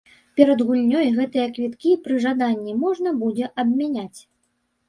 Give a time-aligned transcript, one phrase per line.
[0.39, 4.19] Перад гульнёй гэтыя квіткі пры жаданні можна будзе абмяняць.